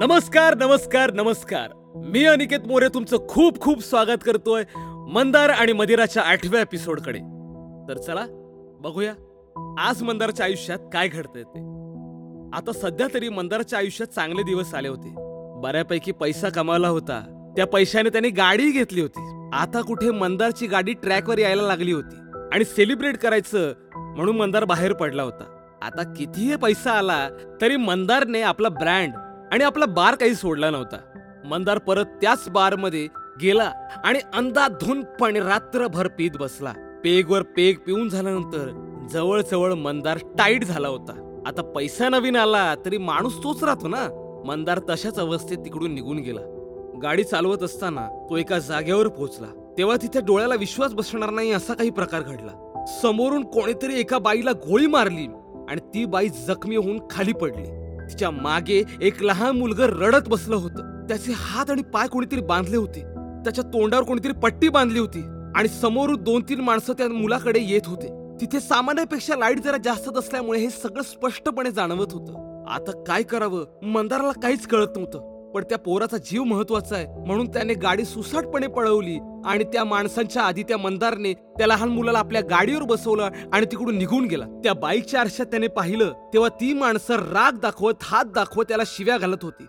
[0.00, 1.68] नमस्कार नमस्कार नमस्कार.
[1.96, 4.64] मी अनिकेत मोरे तुमचं खूप खूप स्वागत करतोय
[5.12, 7.18] मंदार आणि मदिराच्या आठव्या एपिसोडकडे
[7.88, 8.24] तर चला
[8.80, 9.12] बघूया
[9.78, 11.60] आज मंदारच्या आयुष्यात काय घडतंय ते.
[12.56, 15.14] आता सध्या तरी मंदारच्या आयुष्यात चांगले दिवस आले होते.
[15.62, 17.52] बऱ्यापैकी पैसा कमावला होता.
[17.56, 19.50] त्या पैशाने त्याने गाडी घेतली होती.
[19.52, 22.16] आता कुठे मंदारची गाडी ट्रॅकवर यायला लागली होती.
[22.52, 25.52] आणि सेलिब्रेट करायचं म्हणून मंदार बाहेर पडला होता.
[25.82, 27.28] आता कितीही पैसा आला
[27.60, 29.12] तरी मंदारने आपला ब्रँड
[29.56, 30.96] आणि आपला बार काही सोडला नव्हता.
[31.44, 33.08] मंदार परत त्याच बारमध्ये
[33.42, 33.72] गेला
[34.04, 36.72] आणि अंधाधुनपणे रात्रभर पीत बसला.
[37.04, 41.42] पेगवर पेग पिऊन झाल्यानंतर जवळजवळ मंदार टाईट झाला होता.
[41.46, 44.08] आता पैसा नवीन आला तरी माणूस तोच राहतो ना?
[44.46, 46.40] मंदार तशाच अवस्थेत तिकडून निघून गेला.
[47.02, 49.74] गाडी चालवत असताना तो एका जागेवर पोहोचला.
[49.78, 52.84] तेव्हा तिथे डोळ्याला विश्वास बसणार नाही असा काही प्रकार घडला.
[53.02, 55.26] समोरून कोणीतरी एका बाईला गोळी मारली
[55.68, 57.85] आणि ती बाई जखमी होऊन खाली पडली.
[58.10, 61.06] तिच्यामागे एक लहान मुलगा रडत बसलं होतं.
[61.08, 63.00] त्याचे हात आणि पाय कोणीतरी बांधले होते.
[63.44, 65.22] त्याच्या तोंडावर कोणीतरी पट्टी बांधली होती
[65.54, 68.36] आणि समोरून दोन तीन माणसं त्या मुलाकडे येत होते.
[68.40, 72.64] तिथे सामान्यापेक्षा लाइट जरा जास्त असल्यामुळे हे सगळं स्पष्टपणे जाणवत होतं.
[72.68, 73.64] आता काय करावं?
[73.82, 75.36] मंदाराला काहीच कळत नव्हतं.
[75.54, 80.62] पण त्या पोराचा जीव महत्त्वाचा आहे म्हणून त्याने गाडी सुसाटपणे पळवली आणि त्या माणसांच्या आधी
[80.62, 84.44] त्या मंदारने त्या लहान मुलाला आपल्या गाडीवर बसवलं आणि तिकडून निघून गेला.
[84.64, 89.42] त्या बाईकच्या आरशात त्याने पाहिलं तेव्हा ती माणसं राग दाखवत हात दाखवत त्याला शिव्या घालत
[89.42, 89.66] होती.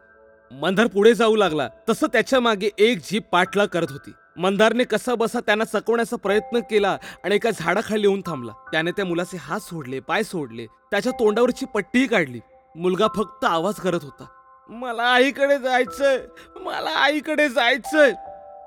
[0.52, 1.68] मंदार पुढे जाऊ लागला.
[1.90, 4.12] तसं त्याच्यामागे एक जीप पाठला करत होती.
[4.38, 8.52] मंदारने कसा बसा त्यांना चकवण्याचा प्रयत्न केला आणि एका झाडाखाली येऊन थांबला.
[8.72, 12.40] त्याने त्या मुलाचे हात सोडले पाय सोडले त्याच्या तोंडावरची पट्टीही काढली.
[12.76, 14.26] मुलगा फक्त आवाज करत होता
[14.70, 16.18] मला आईकडे जायचंय
[16.62, 18.14] मला आईकडे जायचंय.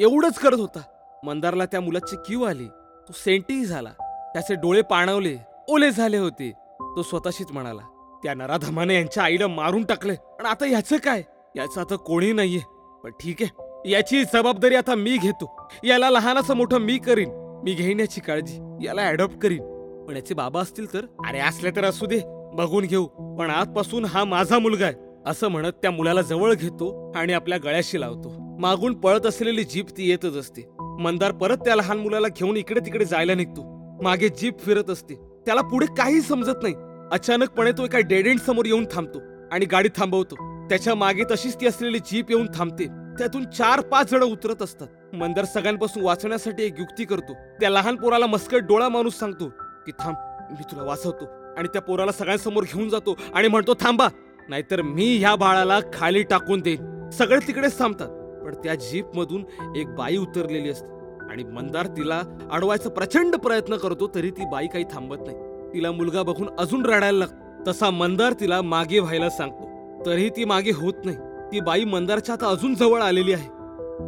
[0.01, 0.81] एवढंच करत होता.
[1.25, 2.67] मंदारला त्या मुलाची क्यू आली.
[3.09, 3.91] तो सेंटीही झाला.
[4.33, 5.37] त्याचे डोळे पाणवले.
[5.69, 6.51] ओले झाले होते.
[6.81, 7.83] तो स्वतःशीच म्हणाला
[8.23, 10.13] त्या नराधमाने यांच्या आईला मारून टाकले.
[10.13, 11.23] आणि आता ह्याचं काय?
[11.57, 12.61] याचं आता कोणी नाहीये.
[13.05, 13.63] पण ठीक आहे.
[13.91, 15.69] याची जबाबदारी आता मी घेतो.
[15.85, 17.31] याला लहानाचं मोठं मी करीन.
[17.65, 18.87] मी घेईन याची काळजी.
[18.87, 19.63] याला अडॉप्ट करीन.
[20.09, 21.05] पण याचे बाबा असतील तर?
[21.27, 22.21] अरे असले तर असू दे.
[22.55, 23.07] बघून घेऊ.
[23.07, 24.95] पण आजपासून हा माझा मुलगा आहे.
[25.27, 28.57] असं म्हणत त्या मुलाला जवळ घेतो आणि आपल्या गळ्याशी लावतो.
[28.61, 30.69] मागून पळत असलेली जीप ती येतच असते.
[31.01, 33.63] मंदार परत त्या लहान मुलाला घेऊन इकडे तिकडे जायला निघतो.
[34.03, 35.15] मागे जीप फिरत असते.
[35.47, 36.75] त्याला पुढे काही समजत नाही.
[37.13, 39.19] अचानकपणे तो एका डेड एंड समोर येऊन थांबतो
[39.53, 40.35] आणि गाडी थांबवतो.
[40.69, 42.87] त्याच्यामागे तशीच ती असलेली जीप येऊन थांबते.
[43.19, 45.15] त्यातून चार पाच जण उतरत असतात.
[45.15, 47.35] मंदार सगळ्यांपासून वाचण्यासाठी एक युक्ती करतो.
[47.61, 49.49] त्या लहान पोराला मस्कट डोळा माणूस सांगतो
[49.87, 50.17] की थांब
[50.51, 51.25] मी तुला वाचवतो.
[51.59, 54.09] आणि त्या पोराला सगळ्यांसमोर घेऊन जातो आणि म्हणतो थांबा
[54.49, 57.11] नाहीतर मी ह्या बाळाला खाली टाकून देईन.
[57.11, 58.09] सगळे तिकडेच थांबतात.
[58.51, 59.45] पण त्या जीपमधून
[59.77, 60.93] एक बाई उतरलेली असते
[61.31, 65.37] आणि मंदार तिला अडवायचा प्रचंड प्रयत्न करतो तरी ती बाई काही थांबत नाही.
[65.75, 67.71] तिला मुलगा बघून अजून रडायला लागतो.
[67.71, 69.69] तसा मंदार तिला मागे व्हायला सांगतो.
[70.07, 71.17] तरीही ती मागे होत नाही.
[71.53, 73.49] ती बाई मंदारच्या आता अजून जवळ आलेली आहे.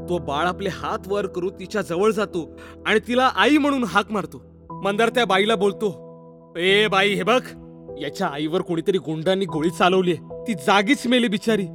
[0.09, 2.49] तो बाळ आपले हात वर करून तिच्या जवळ जातो
[2.87, 4.43] आणि तिला आई म्हणून हाक मारतो.
[4.85, 7.43] मंदार त्या बाईला बोलतो ए बाई हे बघ.
[7.99, 11.67] याच्या आईवर कोणीतरी गुंडांनी गोळी चालवली ती जागीच मेली बिचारी.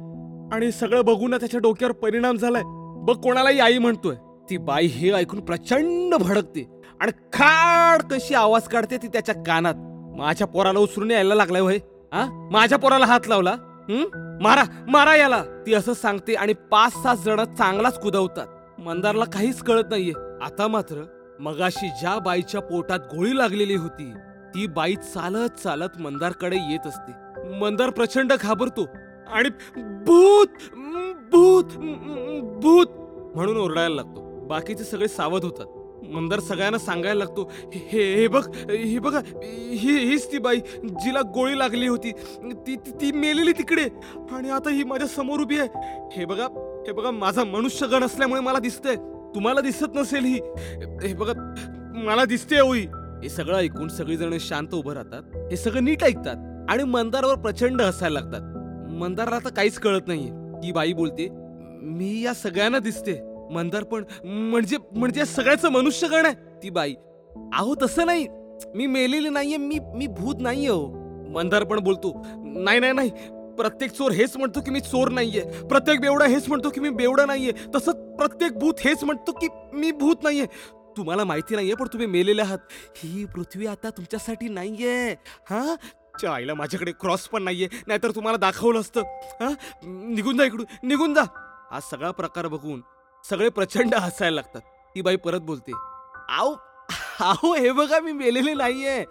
[0.52, 2.62] आणि सगळं बघून ना त्याच्या डोक्यावर परिणाम झालाय.
[3.04, 4.14] बघ कोणालाही आई म्हणतोय.
[4.50, 6.82] ती बाई हे ऐकून प्रचंड भडकते.
[7.00, 9.74] आणि खाड कशी आवाज काढते ती त्याच्या कानात.
[10.18, 11.76] माझ्या पोराला उचलून यायला लागलाय होय
[12.12, 12.48] हा?
[12.52, 13.50] माझ्या पोराला हात लावला?
[13.88, 15.42] हम्म मारा मारा याला.
[15.66, 18.80] ती असं सांगते आणि पाच सात जण चांगलाच कुदवतात.
[18.80, 20.12] मंदारला काहीच कळत नाहीये.
[20.42, 21.04] आता मात्र
[21.40, 24.12] मगाशी ज्या बाईच्या पोटात गोळी लागलेली होती
[24.54, 27.12] ती बाई चालत चालत मंदारकडे येत असते.
[27.58, 28.86] मंदार प्रचंड घाबरतो.
[29.32, 29.48] आणि
[30.08, 30.46] भूत
[31.32, 31.64] भूत
[32.42, 32.86] भूत.
[33.36, 34.46] म्हणून ओरडायला लागतो.
[34.46, 35.66] बाकीचे सगळे सावध होतात.
[36.08, 39.20] मंदार सगळ्यांना सांगायला लागतो हे हे- बघ हे बघा
[39.72, 42.12] ही हीच ती बाई जिला गोळी लागली होती.
[42.12, 43.88] ती ती- ती मेलेली तिकडे.
[44.30, 45.68] आणि आता ही माझ्यासमोर उभी आहे.
[46.12, 46.46] हे बघा
[46.86, 48.96] हे बघा माझा मनुष्यगण असल्यामुळे मला दिसतंय.
[49.34, 50.40] तुम्हाला दिसत नसेल ही.
[51.08, 51.54] हे बघा
[51.96, 52.86] मला दिसते होई
[53.22, 55.22] हे सगळं ऐकून सगळीजण शांत उभं राहतात.
[55.50, 58.57] हे सगळं नीट ऐकतात आणि मंदारावर प्रचंड हसायला लागतात.
[58.98, 60.30] मंदारला तर काहीच कळत नाहीये.
[60.62, 61.28] ती बाई बोलते
[61.82, 63.20] मी या सगळ्यांना दिसते.
[63.50, 66.34] मंदार पण म्हणजे म्हणजे सगळ्याचं मनुष्यगण आहे.
[66.62, 66.94] ती बाई
[67.52, 68.26] अहो तसं नाही.
[68.74, 70.86] मी मेलेली नाहीये मी मी भूत नाहीये हो.
[71.30, 73.10] मंदार पण बोलतो नाही नाही नाही.
[73.56, 75.42] प्रत्येक चोर हेच म्हणतो की मी चोर नाहीये.
[75.68, 77.52] प्रत्येक बेवडा हेच म्हणतो की मी बेवडा नाहीये.
[77.74, 80.46] तसंच प्रत्येक भूत हेच म्हणतो की मी भूत नाहीये.
[80.96, 82.58] तुम्हाला माहिती नाहीये पण तुम्ही मेलेले आहात.
[82.96, 85.14] ही पृथ्वी आता तुमच्यासाठी नाहीये.
[85.50, 85.74] हा?
[86.20, 87.68] च्या आईला माझ्याकडे क्रॉस पण नाहीये.
[87.86, 89.02] नाहीतर तुम्हाला दाखवलं असतं.
[89.40, 89.48] हा?
[89.82, 90.66] निघून जा इकडून.
[90.82, 91.22] निघून जा.
[91.70, 92.82] हा सगळा प्रकार बघून
[93.24, 94.60] सगळे प्रचंड हसायला लागतात.
[94.94, 95.72] ती बाई परत बोलते
[96.28, 96.54] आहो
[97.20, 99.04] आहो हे बघा मी मेलेले नाहीये.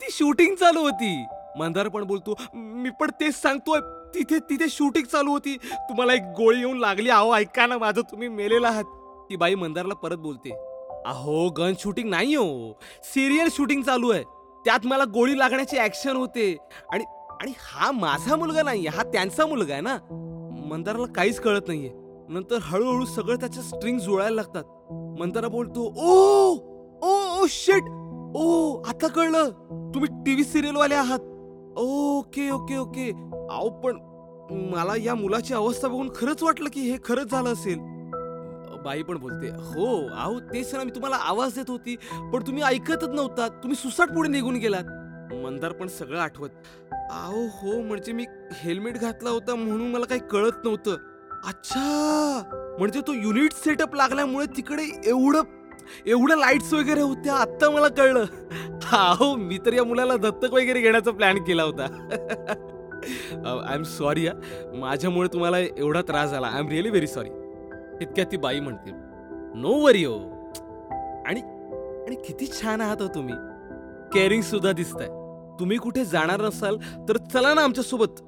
[0.00, 1.24] ती शूटिंग चालू होती.
[1.58, 3.80] मंदार पण बोलतो मी पण तेच सांगतोय.
[4.14, 5.56] तिथे तिथे शूटिंग चालू होती.
[5.88, 7.10] तुम्हाला एक गोळी येऊन लागली.
[7.10, 8.84] अहो ऐका ना माझं तुम्ही मेलेला आहात.
[9.30, 10.50] ती बाई मंदारला परत बोलते
[11.06, 12.72] अहो गन शूटिंग नाही हो.
[13.04, 14.22] सिरियल शूटिंग चालू आहे.
[14.64, 16.56] त्यात मला गोळी लागण्याची ऍक्शन होते.
[16.92, 17.04] आणि
[17.40, 19.96] आणि हा माझा मुलगा नाही हा त्यांचा मुलगा आहे ना?
[20.68, 21.90] मंदाराला काहीच कळत नाहीये.
[22.28, 24.64] नंतर हळूहळू सगळं त्याच्या स्ट्रिंग जुळायला लागतात.
[25.20, 26.14] मंदारा बोलतो ओ
[27.02, 27.46] ओ ओ
[28.36, 29.50] ओ आता कळलं.
[29.94, 31.18] तुम्ही टीव्ही सिरियल वाले आहात.
[31.76, 33.10] ओके ओके ओके
[33.50, 33.96] अहो पण
[34.74, 37.78] मला या मुलाची अवस्था बघून खरंच वाटलं की हे खरंच झालं असेल.
[38.84, 41.96] बाई पण बोलते हो आहो तेच ना मी तुम्हाला आवाज देत होती
[42.32, 44.84] पण तुम्ही ऐकतच नव्हता तुम्ही सुसाट पुढे निघून गेलात.
[45.34, 46.50] मंदार पण सगळं आठवत
[47.10, 50.96] अहो हो म्हणजे मी हेल्मेट घातला होता म्हणून मला काही कळत नव्हतं.
[51.46, 55.42] अच्छा म्हणजे तो युनिट सेटअप लागल्यामुळे तिकडे एवढं
[56.06, 58.24] एवढं लाईट्स वगैरे होत्या आत्ता मला कळलं.
[58.92, 61.86] अहो मी तर या मुलाला दत्तक वगैरे घेण्याचा प्लॅन केला होता.
[63.46, 64.26] आय एम सॉरी
[64.74, 66.46] माझ्यामुळे तुम्हाला एवढा त्रास झाला.
[66.46, 67.30] I am really very sorry
[68.02, 68.90] इतक्यात ती बाई म्हणते
[69.60, 70.16] नो वरी हो
[71.26, 71.40] आणि
[72.06, 73.34] आणि किती छान आहात हो तुम्ही.
[74.12, 75.06] केअरिंग सुद्धा दिसताय.
[75.60, 76.76] तुम्ही कुठे जाणार नसाल
[77.08, 78.22] तर चला ना आमच्यासोबत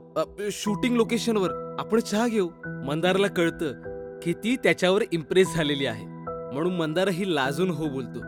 [0.52, 2.48] शूटिंग लोकेशनवर आपण चहा घेऊ.
[2.86, 6.04] मंदारला कळतं की ती त्याच्यावर इम्प्रेस झालेली आहे.
[6.06, 8.20] म्हणून मंदारही लाजून हो बोलतो.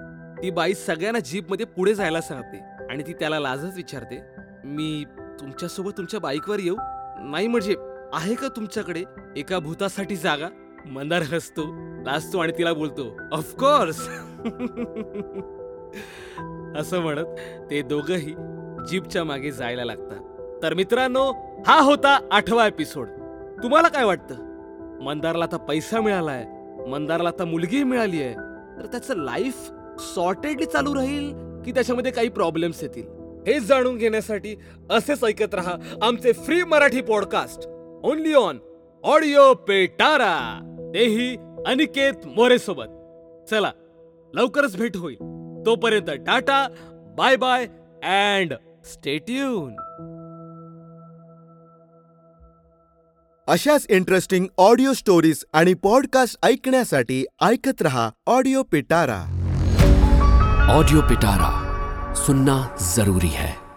[0.43, 2.58] ती बाई सगळ्यांना जीपमध्ये पुढे जायला सांगते
[2.90, 4.20] आणि ती त्याला लाजच विचारते
[4.64, 5.05] मी
[5.40, 6.76] तुमच्यासोबत तुमच्या बाईकवर येऊ?
[7.31, 7.75] नाही म्हणजे
[8.12, 9.02] आहे का तुमच्याकडे?
[9.37, 10.49] एका भूतासाठी जागा?
[10.86, 11.62] मंदार हसतो
[12.06, 13.98] लाजतो आणि तिला बोलतो ऑफकोर्स
[16.80, 17.25] असं म्हणत
[17.70, 18.34] ते दोघही
[18.88, 20.62] जीपच्या मागे जायला लागतात.
[20.62, 21.30] तर मित्रांनो
[21.66, 23.08] हा होता आठवा एपिसोड
[23.62, 24.34] तुम्हाला काय वाटतं?
[25.02, 26.44] मंदारला आता पैसा मिळालाय
[26.88, 28.34] मंदारला आता मुलगी मिळाली आहे
[28.80, 29.70] तर त्याचं लाईफ
[30.14, 31.32] सॉर्टेडली चालू राहील
[31.64, 33.06] की त्याच्यामध्ये काही प्रॉब्लेम्स येतील?
[33.46, 34.54] हे जाणून घेण्यासाठी
[34.90, 37.69] असेच ऐकत राहा आमचे free Marathi podcast
[38.02, 38.58] only on
[39.04, 40.60] audio Petara.
[40.94, 41.36] तेही
[41.66, 42.88] अनिकेत मोरे सोबत
[43.50, 43.70] चला
[44.34, 45.16] लवकरच भेट होईल.
[45.66, 46.66] तोपर्यंत tata
[47.18, 47.66] bye bye
[48.04, 48.54] and
[48.84, 49.76] stay tuned
[53.48, 59.22] अशाच इंटरेस्टिंग ऑडिओ स्टोरीज आणि पॉडकास्ट ऐकण्यासाठी ऐकत रहा ऑडिओ पिटारा.
[60.70, 61.54] ऑडियो पिटारा
[62.14, 63.67] सुनना जरूरी है.